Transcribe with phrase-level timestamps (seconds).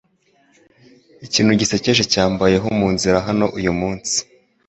[1.25, 4.17] Ikintu gisekeje cyambayeho munzira hano uyumunsi.